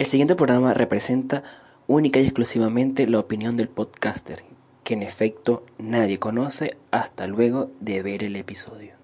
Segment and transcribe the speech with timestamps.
[0.00, 1.44] El siguiente programa representa
[1.86, 4.44] única y exclusivamente la opinión del podcaster,
[4.82, 8.99] que en efecto nadie conoce hasta luego de ver el episodio.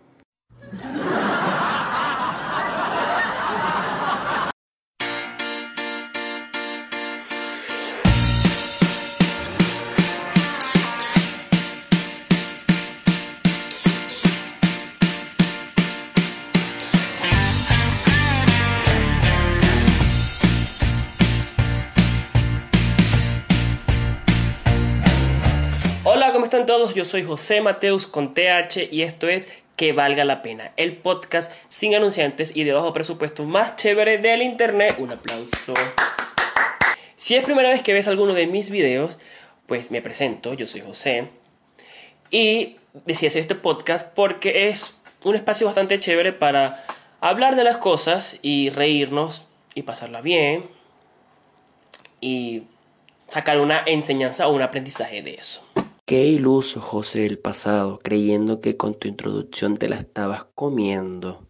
[27.07, 31.95] Soy José Mateus con TH y esto es Que Valga la Pena, el podcast sin
[31.95, 34.97] anunciantes y de bajo presupuesto más chévere del internet.
[34.99, 35.73] Un aplauso.
[37.17, 39.19] Si es primera vez que ves alguno de mis videos,
[39.67, 41.29] pues me presento, yo soy José.
[42.31, 46.85] Y decidí hacer este podcast porque es un espacio bastante chévere para
[47.21, 50.69] hablar de las cosas y reírnos y pasarla bien
[52.21, 52.65] y
[53.29, 55.66] sacar una enseñanza o un aprendizaje de eso.
[56.07, 61.49] Qué iluso, José del pasado, creyendo que con tu introducción te la estabas comiendo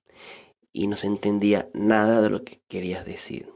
[0.73, 3.53] y no se entendía nada de lo que querías decir.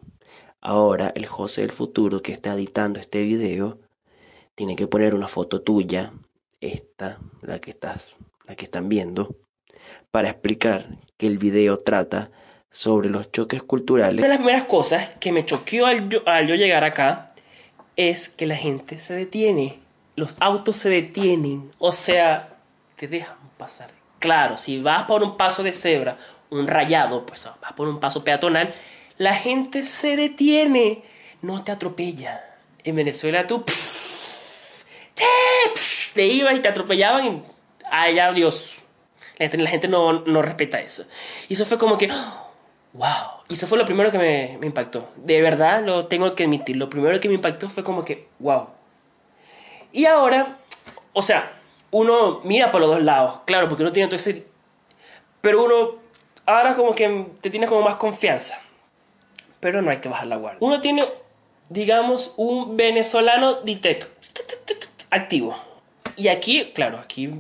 [0.61, 3.79] Ahora el José del futuro que está editando este video
[4.55, 6.13] tiene que poner una foto tuya,
[6.61, 9.35] esta, la que estás, la que están viendo,
[10.11, 12.31] para explicar que el video trata
[12.71, 14.19] sobre los choques culturales.
[14.19, 17.29] Una de las primeras cosas que me choqueó al al yo llegar acá
[17.97, 19.81] es que la gente se detiene.
[20.21, 21.71] Los autos se detienen.
[21.79, 22.59] O sea,
[22.97, 23.91] te dejan pasar.
[24.19, 26.19] Claro, si vas por un paso de cebra,
[26.51, 28.75] un rayado, pues vas por un paso peatonal,
[29.17, 31.03] la gente se detiene.
[31.41, 32.39] No te atropella.
[32.85, 34.85] En Venezuela tú pff,
[36.13, 37.43] te ibas y te atropellaban y
[37.91, 38.75] allá Dios.
[39.39, 41.05] La gente, la gente no, no respeta eso.
[41.49, 42.09] Y eso fue como que,
[42.93, 43.41] wow.
[43.49, 45.09] Y eso fue lo primero que me impactó.
[45.17, 46.77] De verdad, lo tengo que admitir.
[46.77, 48.80] Lo primero que me impactó fue como que, wow.
[49.93, 50.59] Y ahora,
[51.13, 51.53] o sea,
[51.91, 54.47] uno mira por los dos lados, claro, porque uno tiene todo ese...
[55.41, 55.97] Pero uno,
[56.47, 58.61] ahora como que te tienes como más confianza.
[59.61, 60.59] Pero no hay que bajar la guardia.
[60.61, 61.05] Uno tiene,
[61.69, 64.07] digamos, un venezolano dictato,
[65.11, 65.57] activo.
[66.17, 67.31] Y aquí, claro, aquí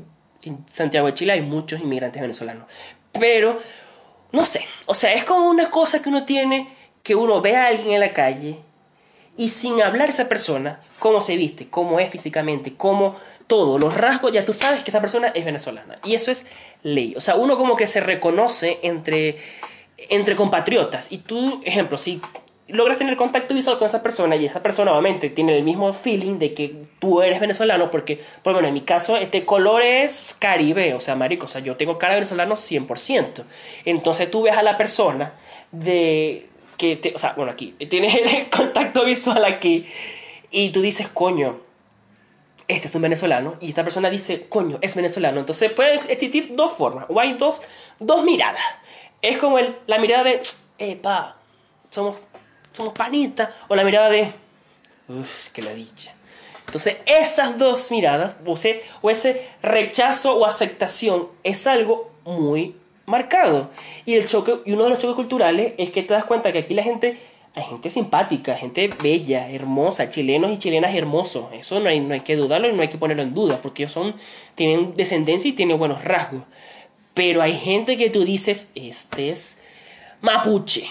[0.43, 2.65] en Santiago de Chile hay muchos inmigrantes venezolanos.
[3.12, 3.59] Pero,
[4.33, 6.69] no sé, o sea, es como una cosa que uno tiene,
[7.03, 8.59] que uno ve a alguien en la calle
[9.37, 14.33] y sin hablar esa persona, cómo se viste, cómo es físicamente, cómo todo, los rasgos,
[14.33, 15.99] ya tú sabes que esa persona es venezolana.
[16.05, 16.47] Y eso es
[16.83, 17.15] ley.
[17.17, 19.37] O sea, uno como que se reconoce entre,
[20.09, 21.11] entre compatriotas.
[21.11, 22.21] Y tú, ejemplo, si
[22.69, 26.39] logras tener contacto visual con esa persona y esa persona obviamente tiene el mismo feeling
[26.39, 30.95] de que tú eres venezolano, porque, por bueno, en mi caso, este color es caribe,
[30.95, 33.43] o sea, marico, o sea, yo tengo cara de venezolano 100%.
[33.85, 35.33] Entonces tú ves a la persona
[35.73, 36.50] de
[36.81, 39.85] que, te, o sea, bueno, aquí, tienes el contacto visual aquí
[40.51, 41.61] y tú dices, coño,
[42.69, 45.41] este es un venezolano y esta persona dice, coño, es venezolano.
[45.41, 47.61] Entonces pueden existir dos formas, o hay dos,
[47.99, 48.63] dos miradas.
[49.21, 50.41] Es como el, la mirada de,
[50.79, 51.37] epa,
[51.91, 52.17] somos,
[52.73, 54.33] somos panitas, o la mirada de,
[55.09, 56.15] uff, que la dicha.
[56.65, 62.80] Entonces, esas dos miradas, o ese, o ese rechazo o aceptación, es algo muy
[63.10, 63.71] marcado.
[64.06, 66.59] Y, el choque, y uno de los choques culturales es que te das cuenta que
[66.60, 67.16] aquí la gente
[67.54, 71.47] hay gente simpática, gente bella, hermosa, chilenos y chilenas hermosos.
[71.53, 73.82] Eso no hay, no hay que dudarlo y no hay que ponerlo en duda, porque
[73.82, 74.15] ellos son,
[74.54, 76.43] tienen descendencia y tienen buenos rasgos.
[77.12, 79.59] Pero hay gente que tú dices, este es
[80.21, 80.88] mapuche,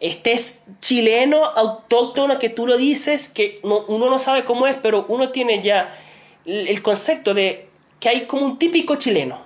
[0.00, 4.76] este es chileno autóctono que tú lo dices, que no, uno no sabe cómo es,
[4.76, 5.96] pero uno tiene ya
[6.44, 7.68] el concepto de
[8.00, 9.40] que hay como un típico chileno.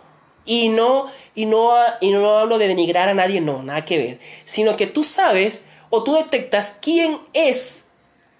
[0.44, 1.06] Y no,
[1.36, 4.18] y no, y no hablo de denigrar a nadie, no, nada que ver.
[4.44, 7.86] Sino que tú sabes o tú detectas quién es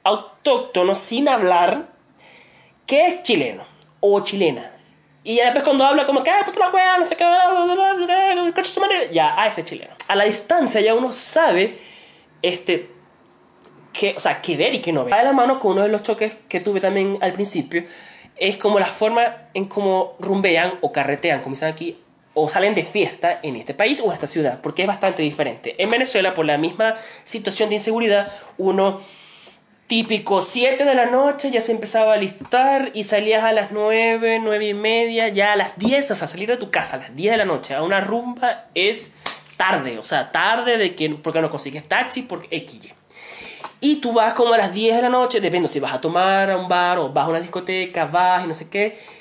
[0.03, 1.89] autóctono sin hablar
[2.87, 3.65] que es chileno
[4.01, 4.73] o chilena.
[5.25, 6.53] Y después cuando habla como que, ah, qué,
[9.13, 9.93] ya, ah, ese es chileno.
[10.09, 11.79] A la distancia ya uno sabe,
[12.41, 12.91] este,
[13.93, 15.13] que, o sea, qué ver y qué no ver.
[15.13, 17.85] Va de la mano con uno de los choques que tuve también al principio,
[18.37, 21.99] es como la forma en cómo rumbean o carretean, como dicen aquí,
[22.39, 25.75] o salen de fiesta en este país o en esta ciudad, porque es bastante diferente.
[25.79, 26.95] En Venezuela, por la misma
[27.25, 29.01] situación de inseguridad, uno
[29.87, 34.41] típico 7 de la noche ya se empezaba a listar y salías a las 9,
[34.43, 37.17] 9 y media, ya a las 10, o sea, salir de tu casa a las
[37.17, 39.13] 10 de la noche a una rumba es
[39.57, 42.93] tarde, o sea, tarde de que, porque no consigues taxi, porque X.
[43.81, 46.51] Y tú vas como a las 10 de la noche, depende si vas a tomar
[46.51, 49.16] a un bar o vas a una discoteca, vas y no sé qué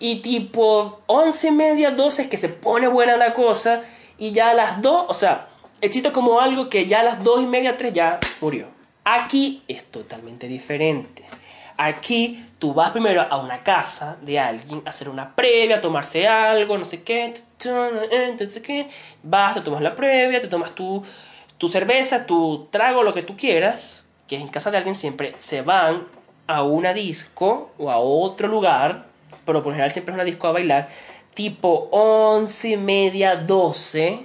[0.00, 3.82] y tipo 11 y media, 12 es que se pone buena la cosa.
[4.18, 5.48] Y ya a las 2, o sea,
[5.82, 8.66] existe como algo que ya a las 2 y media, 3 ya murió.
[9.04, 11.24] Aquí es totalmente diferente.
[11.76, 16.26] Aquí tú vas primero a una casa de alguien a hacer una previa, a tomarse
[16.26, 17.34] algo, no sé qué.
[17.58, 18.88] ¿qué?
[19.22, 21.02] Vas, te tomas la previa, te tomas tu,
[21.58, 25.60] tu cerveza, tu trago, lo que tú quieras, que en casa de alguien siempre, se
[25.60, 26.06] van
[26.46, 29.09] a una disco o a otro lugar
[29.50, 30.88] pero por general siempre es una disco a bailar,
[31.34, 34.24] tipo 11 y media, 12.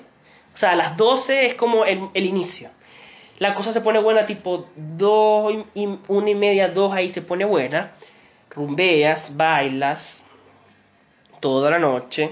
[0.54, 2.70] O sea, a las 12 es como el, inicio.
[3.40, 7.44] La cosa se pone buena tipo 2 y 1 y media, 2 ahí se pone
[7.44, 7.94] buena.
[8.52, 10.24] Rumbeas, bailas
[11.40, 12.32] toda la noche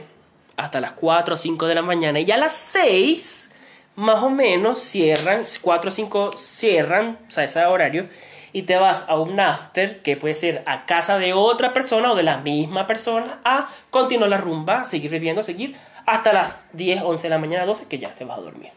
[0.56, 3.52] hasta las 4 o 5 de la mañana y a las 6
[3.96, 8.08] más o menos cierran, 4 o 5 cierran, o sea, ese horario
[8.54, 12.16] y te vas a un after que puede ser a casa de otra persona o
[12.16, 17.24] de la misma persona a continuar la rumba, seguir viviendo, seguir hasta las 10, 11
[17.24, 18.72] de la mañana, 12 que ya te vas a dormir.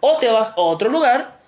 [0.00, 1.40] O te vas a otro lugar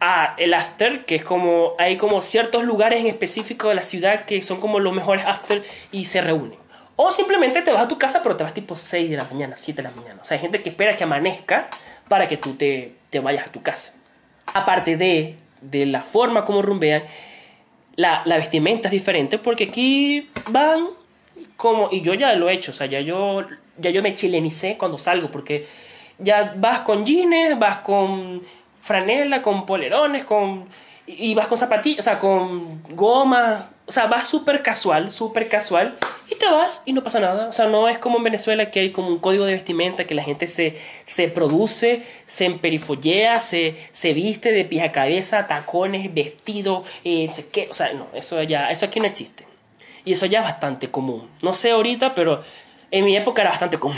[0.00, 4.24] a el after, que es como hay como ciertos lugares en específico de la ciudad
[4.24, 6.58] que son como los mejores after y se reúnen.
[6.94, 9.56] O simplemente te vas a tu casa, pero te vas tipo 6 de la mañana,
[9.56, 10.20] 7 de la mañana.
[10.22, 11.68] O sea, hay gente que espera que amanezca
[12.08, 13.94] para que tú te, te vayas a tu casa.
[14.46, 17.02] Aparte de de la forma como rumbean,
[17.96, 20.86] la, vestimenta es diferente porque aquí van
[21.56, 23.44] como, y yo ya lo he hecho, o sea, ya yo,
[23.78, 25.66] ya yo me chilenicé cuando salgo porque
[26.18, 28.42] ya vas con jeans, vas con
[28.80, 30.66] franela, con polerones, con
[31.08, 35.96] y vas con zapatillas, o sea, con goma, o sea, vas súper casual, súper casual,
[36.30, 37.48] y te vas y no pasa nada.
[37.48, 40.14] O sea, no es como en Venezuela que hay como un código de vestimenta que
[40.14, 40.76] la gente se,
[41.06, 47.68] se produce, se emperifollea, se, se viste de pie a cabeza, tacones, vestido, eh, qué.
[47.70, 49.46] O sea, no, eso ya, eso aquí no existe.
[50.04, 51.30] Y eso ya es bastante común.
[51.42, 52.42] No sé ahorita, pero
[52.90, 53.96] en mi época era bastante común.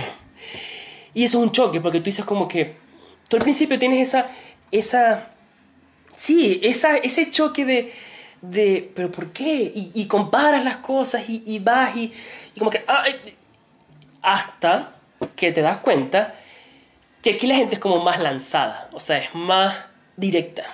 [1.15, 2.77] Y eso es un choque, porque tú dices como que,
[3.29, 4.29] tú al principio tienes esa,
[4.71, 5.31] esa
[6.21, 7.95] Sí, ese choque de,
[8.43, 9.73] de, pero ¿por qué?
[9.75, 12.13] Y, comparas las cosas y, vas y,
[12.59, 12.85] como que,
[14.21, 14.93] hasta
[15.35, 16.35] que te das cuenta
[17.23, 19.75] que aquí la gente es como más lanzada, o sea, es más
[20.19, 20.65] directa.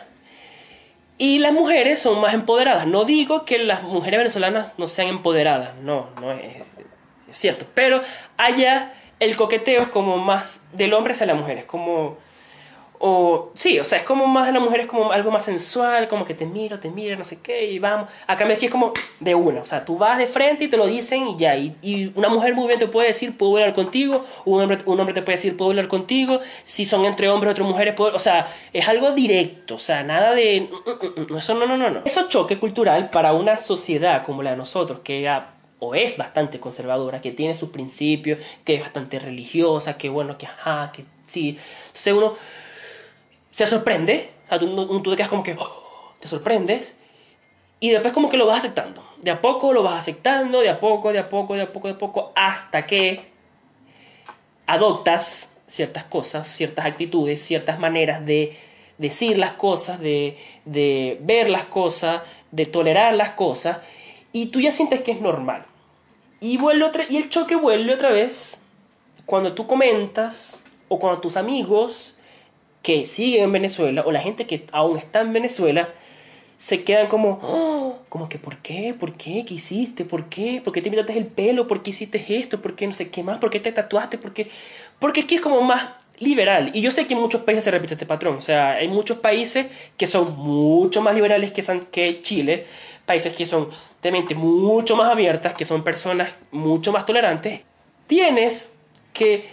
[1.17, 2.89] Y las mujeres son más empoderadas.
[2.89, 6.57] No digo que las mujeres venezolanas no sean empoderadas, no, no es,
[7.31, 7.67] cierto.
[7.73, 8.03] Pero
[8.37, 12.19] allá el coqueteo es como más del hombre hacia la mujer, es como
[12.99, 16.09] o sí, o sea, es como más de la mujer, es como algo más sensual,
[16.09, 18.11] como que te miro, te miro, no sé qué, y vamos.
[18.27, 20.87] Acá me es como de una, o sea, tú vas de frente y te lo
[20.87, 21.57] dicen y ya.
[21.57, 25.15] Y, una mujer muy bien te puede decir, puedo hablar contigo, un hombre, un hombre
[25.15, 26.41] te puede decir, puedo hablar contigo.
[26.65, 30.03] Si son entre hombres o entre mujeres, puedo, o sea, es algo directo, o sea,
[30.03, 30.69] nada de.
[30.71, 32.01] Mm, mm, mm, eso no, no, no, no.
[32.05, 36.59] Eso choque cultural para una sociedad como la de nosotros, que era o es bastante
[36.59, 41.59] conservadora, que tiene sus principios, que es bastante religiosa, que bueno, que ajá, que sí.
[41.89, 42.35] Entonces uno
[43.57, 46.99] se sorprende, o sea, tú, te quedas como que, oh, te sorprendes,
[47.81, 49.03] y después como que lo vas aceptando.
[49.23, 51.89] De a poco lo vas aceptando, de a poco, de a poco, de a poco,
[51.89, 53.31] de a poco, hasta que
[54.67, 58.55] adoptas ciertas cosas, ciertas actitudes, ciertas maneras de
[58.99, 60.37] decir las cosas, de,
[60.67, 62.21] de ver las cosas,
[62.51, 63.79] de tolerar las cosas,
[64.33, 65.65] y tú ya sientes que es normal.
[66.41, 68.59] Y, vuelve otra, y el choque vuelve otra vez
[69.25, 72.16] cuando tú comentas o cuando tus amigos
[72.87, 75.89] que siguen en Venezuela o la gente que aún está en Venezuela
[76.57, 78.95] se quedan como, oh, como que ¿por qué?
[78.97, 79.45] ¿Por qué?
[79.45, 80.05] ¿Qué hiciste?
[80.05, 80.61] ¿Por qué?
[80.63, 81.67] ¿Por qué te pintaste el pelo?
[81.67, 82.63] ¿Por qué hiciste esto?
[82.63, 83.39] ¿Por qué no sé qué más?
[83.39, 84.19] ¿Por qué te tatuaste?
[84.19, 84.49] ¿Por qué?
[85.01, 85.85] Porque aquí es como más
[86.21, 86.71] liberal.
[86.75, 88.37] Y yo sé que en muchos países se repite este patrón.
[88.37, 89.67] O sea, hay muchos países
[89.97, 92.67] que son mucho más liberales que, que Chile.
[93.05, 93.69] Países que son
[94.01, 97.65] de mente mucho más abiertas, que son personas mucho más tolerantes.
[98.07, 98.75] Tienes
[99.13, 99.45] que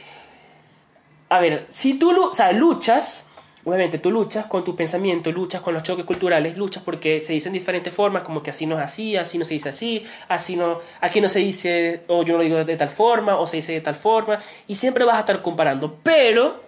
[1.33, 2.13] a ver, si tú
[2.53, 3.31] luchas,
[3.65, 7.53] obviamente tú luchas con tu pensamiento, luchas con los choques culturales, luchas porque se dicen
[7.53, 10.79] diferentes formas, como que así no es así, así no se dice así, así no,
[11.01, 13.71] aquí no se dice, o yo no lo digo de tal forma, o se dice
[13.71, 14.37] de tal forma,
[14.67, 16.61] y siempre vas a estar comparando, pero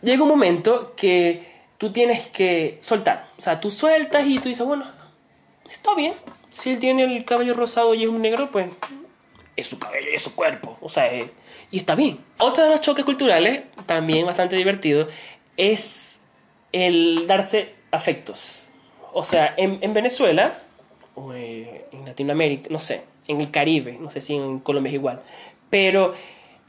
[0.00, 1.46] llega un momento que
[1.76, 4.86] tú tienes que soltar, o sea, tú sueltas y tú dices, bueno,
[5.68, 6.14] está bien,
[6.48, 8.70] si él tiene el cabello rosado y es un negro, pues
[9.56, 10.78] es su cabello es su cuerpo.
[10.80, 11.30] O sea, eh,
[11.70, 12.18] y está bien.
[12.38, 15.08] Otro de los choques culturales, también bastante divertido,
[15.56, 16.18] es
[16.72, 18.64] el darse afectos.
[19.12, 20.58] O sea, en, en Venezuela,
[21.14, 24.94] o eh, en Latinoamérica, no sé, en el Caribe, no sé si en Colombia es
[24.94, 25.22] igual,
[25.68, 26.14] pero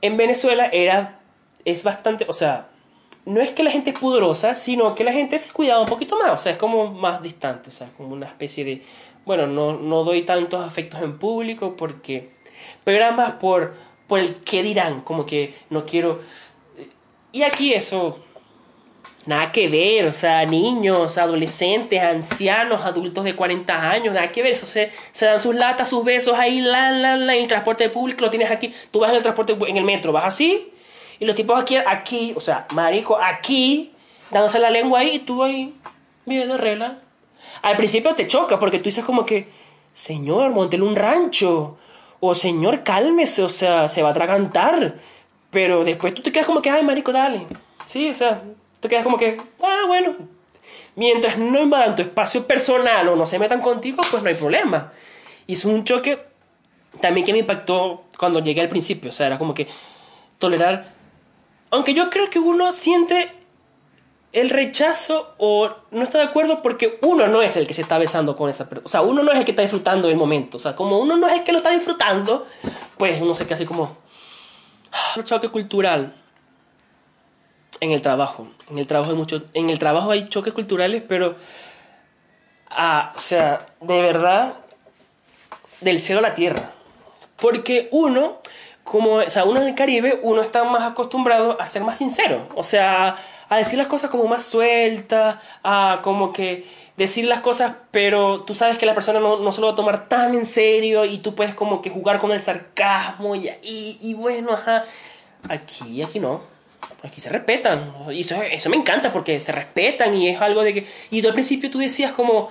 [0.02, 1.20] en Venezuela era,
[1.66, 2.68] es bastante, o sea,
[3.26, 6.18] no es que la gente es pudorosa, sino que la gente se cuidaba un poquito
[6.18, 8.82] más, o sea, es como más distante, o sea, como una especie de,
[9.26, 12.32] bueno, no, no doy tantos afectos en público porque,
[12.84, 13.76] pero era más por,
[14.12, 16.20] por el qué dirán, como que no quiero,
[17.32, 18.20] y aquí eso,
[19.26, 24.52] nada que ver, o sea, niños, adolescentes, ancianos, adultos de 40 años, nada que ver,
[24.52, 27.88] eso se, se dan sus latas, sus besos ahí, la, la, la, en el transporte
[27.88, 30.74] público, lo tienes aquí, tú vas en el transporte, en el metro, vas así,
[31.18, 33.94] y los tipos aquí, aquí, o sea, marico, aquí,
[34.30, 35.74] dándose la lengua ahí, y tú ahí,
[36.26, 36.98] viendo regla.
[37.62, 39.48] Al principio te choca porque tú dices como que,
[39.94, 41.78] señor, montele un rancho.
[42.22, 44.96] O señor, cálmese, o sea, se va a atragantar.
[45.50, 47.46] Pero después tú te quedas como que, ay, marico, dale.
[47.86, 48.42] Sí, o sea,
[48.80, 50.16] te quedas como que, ah, bueno.
[50.96, 54.94] Mientras no invadan tu espacio personal o no se metan contigo, pues no hay problema.
[55.46, 56.20] Es un choque
[57.02, 59.10] también que me impactó cuando llegué al principio.
[59.10, 59.68] O sea, era como que
[60.40, 61.02] tolerar
[61.72, 63.32] aunque yo creo que uno siente
[64.34, 67.98] el rechazo o no está de acuerdo porque uno no es el que se está
[67.98, 68.86] besando con esa persona.
[68.86, 70.58] O sea, uno no es el que está disfrutando del momento.
[70.58, 72.48] O sea, como uno no es el que lo está disfrutando,
[72.98, 73.98] pues uno se queda así como...
[75.16, 76.14] Un choque cultural
[77.80, 78.48] en el trabajo.
[78.70, 79.44] En el trabajo hay mucho...
[79.54, 81.36] En el trabajo hay choques culturales, pero...
[82.70, 84.54] Ah, o sea, de verdad,
[85.82, 86.72] del cielo a la tierra.
[87.42, 88.40] Porque uno
[88.84, 92.48] como, o sea, uno en el Caribe, uno está más acostumbrado a ser más sincero,
[92.56, 93.16] o sea,
[93.50, 96.66] a decir las cosas como más sueltas, a como que
[96.98, 99.76] decir las cosas, pero tú sabes que la persona no, no se lo va a
[99.76, 104.14] tomar tan en serio y tú puedes como que jugar con el sarcasmo y, y,
[104.14, 104.84] bueno, ajá.
[105.50, 106.42] Aquí, aquí no.
[107.04, 107.94] Aquí se respetan.
[108.12, 110.88] Y eso, eso me encanta porque se respetan y es algo de que...
[111.10, 112.50] Y tú al principio tú decías como,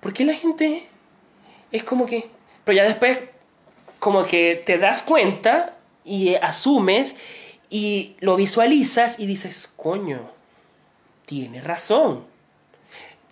[0.00, 0.82] ¿por qué la gente
[1.70, 2.30] es como que...
[2.64, 3.20] Pero ya después
[4.04, 7.16] como que te das cuenta y asumes
[7.70, 10.30] y lo visualizas y dices, coño,
[11.24, 12.26] tiene razón.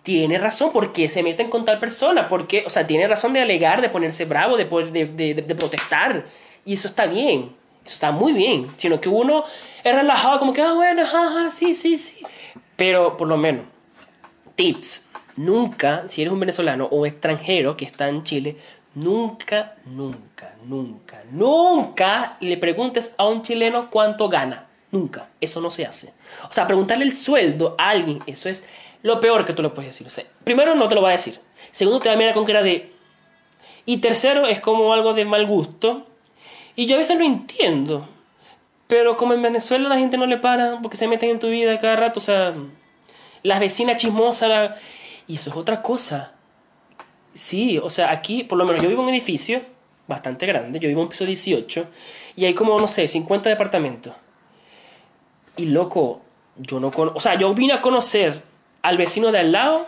[0.01, 2.27] Tiene razón, porque se meten con tal persona?
[2.27, 6.25] porque O sea, tiene razón de alegar, de ponerse bravo, de, de, de, protestar.
[6.65, 7.51] Y eso está bien.
[7.85, 8.67] Eso está muy bien.
[8.75, 9.43] Sino que uno
[9.83, 12.25] es relajado, como que, ah, bueno, jaja, sí, sí, sí.
[12.75, 13.65] Pero por lo menos,
[14.55, 15.09] tips.
[15.35, 18.57] Nunca, si eres un venezolano o extranjero que está en Chile,
[18.95, 24.67] Nunca, nunca, nunca, nunca le preguntes a un chileno cuánto gana.
[24.91, 25.29] Nunca.
[25.41, 26.13] Eso no se hace.
[26.47, 28.65] O sea, preguntarle el sueldo a alguien, eso es
[29.01, 30.27] lo peor que tú le puedes decir.
[30.43, 31.39] Primero, no te lo va a decir.
[31.71, 32.93] Segundo, te va a mirar con era de...
[33.85, 36.05] Y tercero, es como algo de mal gusto.
[36.75, 38.07] Y yo a veces lo entiendo.
[38.85, 41.79] Pero como en Venezuela la gente no le para porque se meten en tu vida
[41.79, 42.19] cada rato.
[42.19, 42.53] O sea,
[43.41, 44.75] las vecinas chismosas.
[45.27, 46.32] Y eso es otra cosa.
[47.33, 49.61] Sí, o sea, aquí, por lo menos yo vivo en un edificio
[50.07, 51.87] bastante grande, yo vivo en un piso 18
[52.35, 54.13] y hay como, no sé, 50 departamentos.
[55.57, 56.21] Y loco,
[56.57, 58.43] yo no conozco, o sea, yo vine a conocer
[58.81, 59.87] al vecino de al lado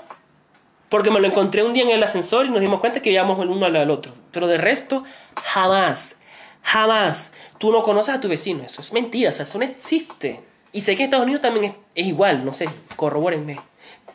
[0.89, 3.39] porque me lo encontré un día en el ascensor y nos dimos cuenta que vivíamos
[3.41, 4.13] el uno al otro.
[4.31, 5.03] Pero de resto,
[5.43, 6.17] jamás,
[6.61, 7.33] jamás.
[7.57, 10.41] Tú no conoces a tu vecino, eso es mentira, o sea, eso no existe.
[10.71, 13.59] Y sé que en Estados Unidos también es igual, no sé, corrobórenme.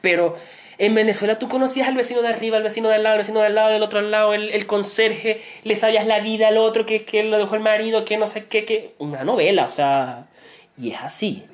[0.01, 0.37] Pero
[0.81, 3.55] en Venezuela tú conocías al vecino de arriba, al vecino del lado, al vecino del
[3.55, 7.37] lado, del otro lado, el, conserje, le sabías la vida al otro, que, que lo
[7.37, 8.95] dejó el marido, que no sé qué, que...
[8.99, 10.27] Una novela, o sea...
[10.79, 11.45] Y es así.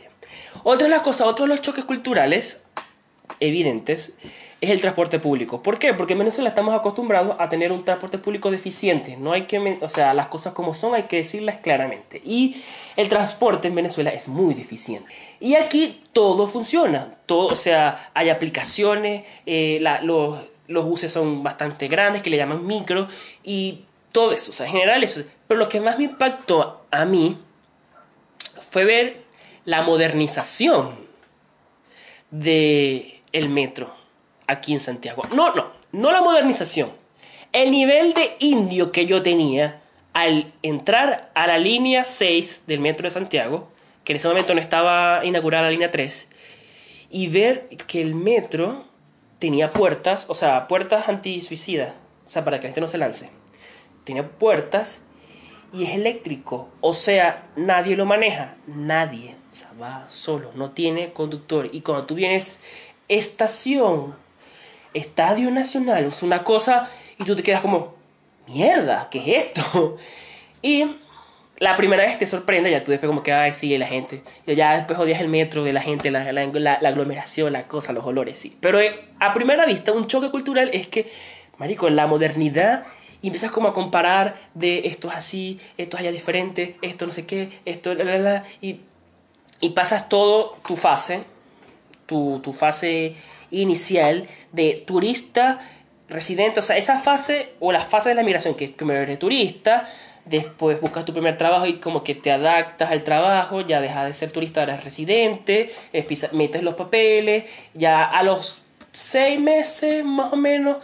[0.62, 2.62] Otra de las cosas, otro de los choques culturales
[3.40, 4.16] evidentes
[4.66, 5.62] es el transporte público.
[5.62, 5.94] ¿Por qué?
[5.94, 9.16] Porque en Venezuela estamos acostumbrados a tener un transporte público deficiente.
[9.16, 12.20] No hay que, o sea, las cosas como son hay que decirlas claramente.
[12.24, 12.56] Y
[12.96, 15.10] el transporte en Venezuela es muy deficiente.
[15.40, 17.14] Y aquí todo funciona.
[17.26, 23.08] Todo, o sea, hay aplicaciones, eh, los, buses son bastante grandes, que le llaman micro,
[23.44, 24.50] y todo eso.
[24.50, 25.22] O sea, en general eso.
[25.46, 27.38] Pero lo que más me impactó a mí
[28.70, 29.22] fue ver
[29.64, 30.96] la modernización
[32.30, 34.05] del el metro
[34.46, 35.22] aquí en Santiago.
[35.34, 36.90] No, no, no la modernización.
[37.52, 39.80] El nivel de indio que yo tenía
[40.12, 43.68] al entrar a la línea 6 del metro de Santiago,
[44.04, 46.28] que en ese momento no estaba inaugurada la línea 3,
[47.10, 48.84] y ver que el metro
[49.38, 53.30] tenía puertas, o sea, puertas anti-suicida, o sea, para que la gente no se lance.
[54.04, 55.06] Tenía puertas
[55.72, 61.12] y es eléctrico, o sea, nadie lo maneja, nadie, o sea, va solo, no tiene
[61.12, 61.68] conductor.
[61.72, 62.60] Y cuando tú vienes
[63.08, 64.16] estación
[64.96, 67.94] Estadio Nacional es una cosa y tú te quedas como,
[68.46, 69.96] mierda, ¿qué es esto?
[70.62, 70.96] Y
[71.58, 74.22] la primera vez te sorprende, ya tú después como que, ay, sí, la gente.
[74.46, 77.92] Y ya después odias el metro, de la gente, la, la, la, aglomeración, la cosa,
[77.92, 78.56] los olores, sí.
[78.60, 81.10] Pero eh, a primera vista, un choque cultural es que,
[81.58, 82.84] marico, la modernidad
[83.22, 87.12] y empiezas como a comparar de esto es así, esto es allá diferente, esto no
[87.12, 88.80] sé qué, esto, la, la, la, y,
[89.60, 91.24] y pasas todo tu fase,
[92.06, 93.14] tu, tu fase
[93.62, 95.58] inicial de turista,
[96.08, 99.84] residente, o sea, esa fase o la fase de la migración, que primero eres turista,
[100.24, 104.14] después buscas tu primer trabajo y como que te adaptas al trabajo, ya dejas de
[104.14, 105.70] ser turista, eres residente,
[106.32, 107.44] metes los papeles,
[107.74, 110.78] ya a los seis meses más o menos,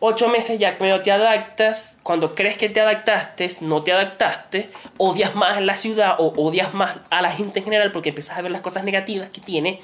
[0.00, 5.34] ocho meses ya medio te adaptas, cuando crees que te adaptaste, no te adaptaste, odias
[5.34, 8.50] más la ciudad o odias más a la gente en general porque empiezas a ver
[8.50, 9.80] las cosas negativas que tiene,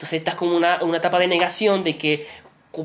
[0.00, 2.26] entonces estás como una, una etapa de negación de que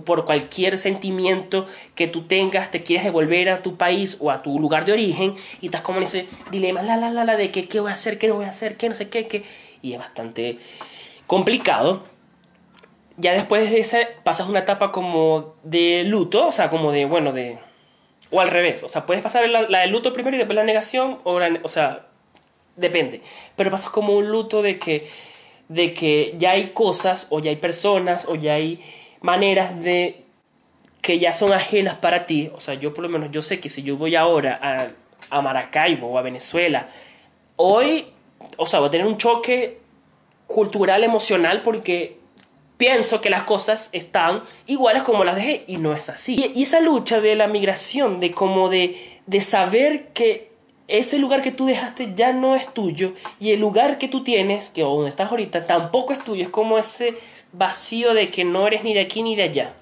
[0.04, 4.60] por cualquier sentimiento que tú tengas, te quieres devolver a tu país o a tu
[4.60, 7.70] lugar de origen y estás como en ese dilema, la, la, la, la, de que,
[7.70, 9.46] qué voy a hacer, qué no voy a hacer, qué no sé qué, qué.
[9.82, 10.58] Y es bastante
[11.26, 12.04] complicado.
[13.16, 17.32] Ya después de ese pasas una etapa como de luto, o sea, como de, bueno,
[17.32, 17.60] de...
[18.30, 20.66] O al revés, o sea, puedes pasar la, la del luto primero y después la
[20.66, 22.08] negación, o, o sea,
[22.76, 23.22] depende.
[23.56, 25.08] Pero pasas como un luto de que,
[25.68, 28.80] de que ya hay cosas, o ya hay personas, o ya hay
[29.22, 30.24] maneras de
[31.02, 32.52] que ya son ajenas para ti.
[32.56, 35.42] O sea, yo por lo menos yo sé que si yo voy ahora a, a
[35.42, 36.90] Maracaibo o a Venezuela,
[37.56, 38.08] hoy,
[38.58, 39.80] o sea, voy a tener un choque
[40.48, 42.18] cultural, emocional, porque
[42.78, 46.52] pienso que las cosas están iguales como las dejé y no es así.
[46.54, 50.52] Y, esa lucha de la migración, de como de, de saber que
[50.88, 54.70] ese lugar que tú dejaste ya no es tuyo y el lugar que tú tienes,
[54.70, 57.16] que donde estás ahorita, tampoco es tuyo, es como ese
[57.54, 59.74] vacío de que no eres ni de aquí ni de allá.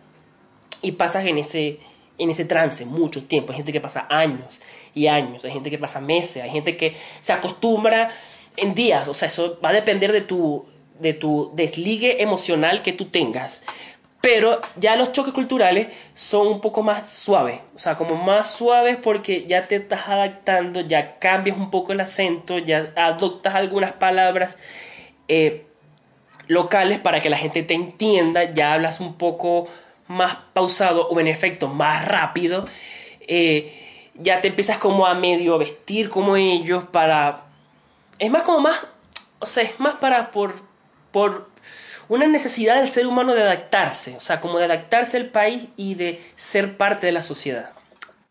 [0.81, 1.79] Y pasas en ese,
[2.17, 3.51] en ese trance mucho tiempo.
[3.51, 4.62] Hay gente que pasa años
[4.93, 8.10] y años, hay gente que pasa meses, hay gente que se acostumbra
[8.57, 9.07] en días.
[9.07, 10.65] O sea, eso va a depender de tu,
[11.00, 13.63] de tu desligue emocional que tú tengas.
[14.24, 18.96] Pero ya los choques culturales son un poco más suaves, o sea, como más suaves
[18.96, 24.57] porque ya te estás adaptando, ya cambias un poco el acento, ya adoptas algunas palabras.
[25.27, 25.66] Eh,
[26.48, 29.68] locales para que la gente te entienda, ya hablas un poco
[30.07, 32.66] más pausado o en efecto más rápido,
[33.27, 37.46] eh, ya te empiezas como a medio vestir como ellos para...
[38.20, 38.88] Es más como más,
[39.40, 40.55] o sea, es más para por,
[41.14, 41.48] por
[42.10, 45.96] una necesidad del ser humano de adaptarse, o sea, como de adaptarse al país y
[45.96, 47.72] de ser parte de la sociedad.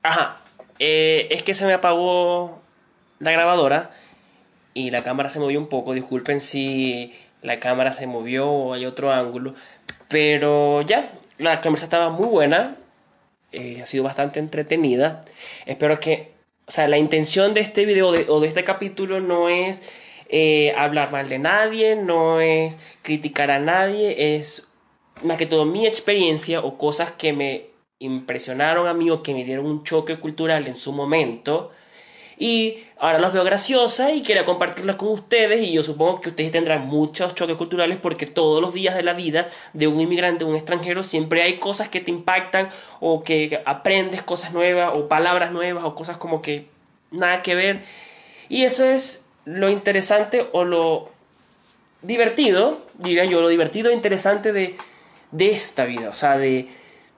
[0.03, 0.43] Ajá,
[0.79, 2.61] eh, es que se me apagó
[3.19, 3.93] la grabadora
[4.75, 8.85] y la cámara se movió un poco, disculpen si la cámara se movió o hay
[8.85, 9.55] otro ángulo.
[10.09, 12.77] Pero ya, la conversación estaba muy buena,
[13.53, 15.21] eh, ha sido bastante entretenida.
[15.67, 16.33] Espero que,
[16.67, 19.83] o sea, la intención de este video o de este capítulo no es
[20.33, 24.69] eh, hablar mal de nadie, no es criticar a nadie, es
[25.23, 27.67] más que todo mi experiencia o cosas que me
[28.01, 31.71] impresionaron a mí o que me dieron un choque cultural en su momento
[32.43, 36.51] y ahora los veo graciosa y quería compartirlas con ustedes y yo supongo que ustedes
[36.51, 40.57] tendrán muchos choques culturales porque todos los días de la vida de un inmigrante, un
[40.57, 45.85] extranjero, siempre hay cosas que te impactan o que aprendes cosas nuevas o palabras nuevas
[45.85, 46.67] o cosas como que
[47.13, 47.85] nada que ver.
[48.49, 51.11] Y eso es lo interesante o lo
[52.03, 54.77] divertido, diría yo, lo divertido e interesante de,
[55.31, 56.69] de esta vida, o sea, de,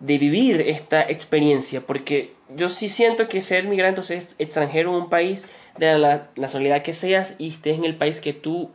[0.00, 5.02] de vivir esta experiencia, porque yo sí siento que ser migrante o ser extranjero en
[5.02, 5.46] un país,
[5.78, 8.70] de la nacionalidad que seas, y estés en el país que tú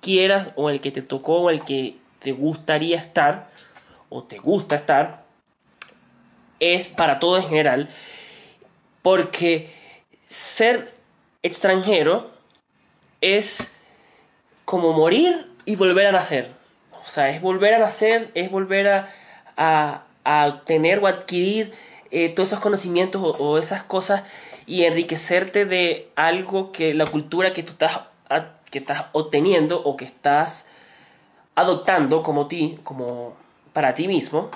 [0.00, 3.50] quieras, o el que te tocó, o el que te gustaría estar,
[4.08, 5.24] o te gusta estar,
[6.60, 7.90] es para todo en general,
[9.02, 9.70] porque
[10.28, 10.92] ser
[11.42, 12.33] extranjero
[13.24, 13.72] es
[14.64, 16.52] como morir y volver a nacer.
[17.02, 19.08] O sea, es volver a nacer, es volver a,
[19.56, 21.72] a, a tener o adquirir
[22.10, 24.22] eh, todos esos conocimientos o, esas cosas
[24.66, 28.00] y enriquecerte de algo que la cultura que tú estás,
[28.70, 30.66] que estás obteniendo o que estás
[31.56, 33.34] adoptando como ti, como
[33.72, 34.50] para ti mismo,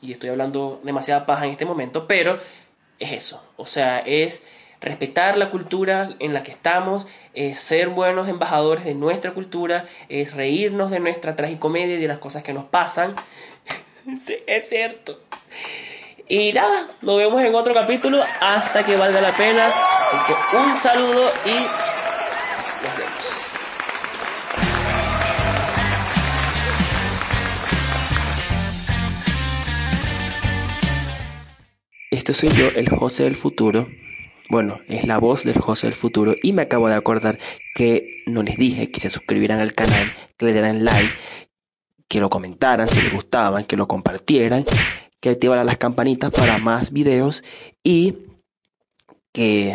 [0.00, 2.40] y estoy hablando demasiada paja en este momento, pero
[2.98, 4.44] es eso, o sea, es
[4.82, 10.34] respetar la cultura en la que estamos, es ser buenos embajadores de nuestra cultura, es
[10.34, 13.14] reírnos de nuestra tragicomedia y de las cosas que nos pasan.
[14.04, 15.18] sí, es cierto.
[16.28, 19.68] Y nada, nos vemos en otro capítulo hasta que valga la pena.
[19.68, 21.54] Así que un saludo y
[22.84, 23.42] nos vemos.
[32.10, 33.88] Esto soy yo, el José del futuro.
[34.52, 37.38] Bueno, es la voz del José del futuro y me acabo de acordar
[37.74, 41.14] que no les dije que se suscribieran al canal, que le dieran like,
[42.06, 44.66] que lo comentaran si les gustaban, que lo compartieran,
[45.20, 47.42] que activaran las campanitas para más videos
[47.82, 48.14] y
[49.32, 49.74] que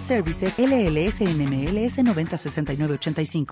[0.00, 3.46] Services LLS NMLS 906985.